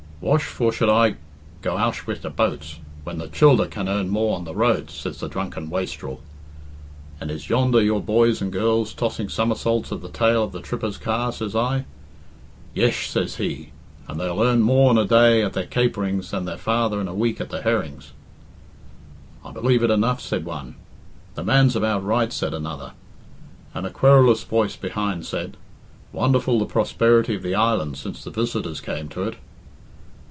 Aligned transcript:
'Wash 0.23 0.43
for 0.43 0.71
should 0.71 0.87
I 0.87 1.15
go 1.63 1.77
owsh 1.77 2.05
wish 2.05 2.19
the 2.19 2.29
boash, 2.29 2.77
when 3.05 3.17
the 3.17 3.27
childer 3.27 3.65
can 3.65 3.89
earn 3.89 4.09
more 4.09 4.35
on 4.37 4.43
the 4.43 4.53
roads?' 4.53 4.93
says 4.93 5.19
the 5.19 5.27
drunken 5.27 5.71
wastrel. 5.71 6.21
'And 7.19 7.31
is 7.31 7.49
yonder 7.49 7.81
your 7.81 8.03
boys 8.03 8.39
and 8.39 8.53
girls 8.53 8.93
tossing 8.93 9.29
summersaults 9.29 9.91
at 9.91 10.03
the 10.03 10.09
tail 10.09 10.43
of 10.43 10.51
the 10.51 10.61
trippers' 10.61 10.99
car?' 10.99 11.31
says 11.31 11.55
I. 11.55 11.85
'Yesh,' 12.75 13.09
says 13.09 13.37
he; 13.37 13.71
'and 14.07 14.19
they'll 14.19 14.43
earn 14.43 14.61
more 14.61 14.91
in 14.91 14.99
a 14.99 15.05
day 15.05 15.41
at 15.43 15.53
their 15.53 15.65
caperings 15.65 16.29
than 16.29 16.45
their 16.45 16.55
father 16.55 17.01
in 17.01 17.07
a 17.07 17.15
week 17.15 17.41
at 17.41 17.49
the 17.49 17.63
herrings.'" 17.63 18.11
"I 19.43 19.49
believe 19.51 19.81
it 19.81 19.89
enough," 19.89 20.21
said 20.21 20.45
one. 20.45 20.75
"The 21.33 21.43
man's 21.43 21.75
about 21.75 22.03
right," 22.03 22.31
said 22.31 22.53
another; 22.53 22.91
and 23.73 23.87
a 23.87 23.89
querulous 23.89 24.43
voice 24.43 24.75
behind 24.75 25.25
said, 25.25 25.57
"Wonderful 26.11 26.59
the 26.59 26.65
prosperity 26.67 27.33
of 27.33 27.41
the 27.41 27.55
island 27.55 27.97
since 27.97 28.23
the 28.23 28.29
visitors 28.29 28.81
came 28.81 29.09
to 29.09 29.23
it." 29.23 29.37